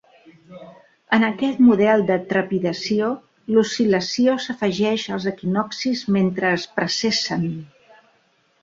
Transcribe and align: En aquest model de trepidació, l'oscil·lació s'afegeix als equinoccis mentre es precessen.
En 1.17 1.25
aquest 1.27 1.59
model 1.65 2.05
de 2.07 2.17
trepidació, 2.31 3.11
l'oscil·lació 3.57 4.39
s'afegeix 4.47 5.05
als 5.19 5.29
equinoccis 5.35 6.05
mentre 6.19 6.53
es 6.59 6.71
precessen. 6.81 7.51